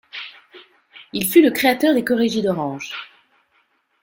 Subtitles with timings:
[1.13, 2.91] Il fut le créateur des Chorégies d'Orange.